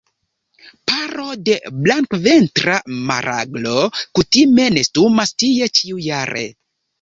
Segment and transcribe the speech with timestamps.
[0.91, 2.77] Paro de Blankventra
[3.11, 3.75] maraglo
[4.21, 6.45] kutime nestumas tie ĉiujare.